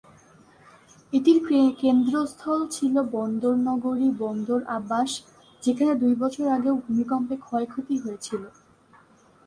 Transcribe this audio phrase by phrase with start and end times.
[1.13, 1.39] এটির
[1.81, 5.11] কেন্দ্রস্থল ছিল বন্দরনগরী বন্দর আব্বাস,
[5.63, 8.43] যেখানে দুই বছর আগেও ভূমিকম্পে ক্ষয়ক্ষতি হয়েছিল।